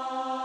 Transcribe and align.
Oh. 0.00 0.37